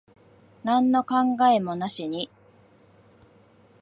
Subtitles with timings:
[0.63, 1.15] なんの考
[1.45, 2.31] えもなしに。